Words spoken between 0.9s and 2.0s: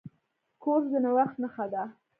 د نوښت نښه ده.